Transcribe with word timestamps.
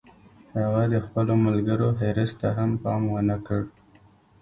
هغه 0.59 0.83
د 0.93 0.95
خپلو 1.05 1.33
ملګرو 1.45 1.87
حرص 1.99 2.31
ته 2.39 2.47
هم 2.57 2.71
پام 2.83 3.01
و 3.07 3.15
نه 3.29 3.37
کړ 3.47 3.61